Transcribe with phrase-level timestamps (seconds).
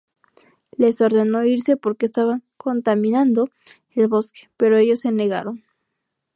[0.79, 3.51] Les ordenó irse porque estaban "contaminando"
[3.91, 5.63] el bosque, pero ellos se negaron.